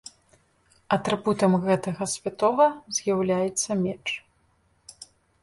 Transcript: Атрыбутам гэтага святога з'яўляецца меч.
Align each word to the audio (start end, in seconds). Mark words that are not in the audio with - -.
Атрыбутам 0.95 1.53
гэтага 1.65 2.07
святога 2.15 2.67
з'яўляецца 2.97 3.71
меч. 3.85 4.03